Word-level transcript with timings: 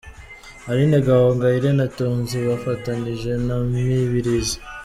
Aline 0.69 0.97
Gahongayire 1.07 1.69
na 1.79 1.85
Tonzi 1.95 2.37
bafatanyije 2.49 3.31
na 3.45 3.55
Mibirizi. 3.71 4.57